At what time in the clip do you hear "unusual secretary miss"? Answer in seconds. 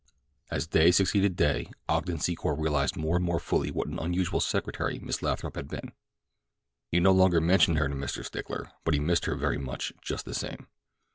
3.99-5.21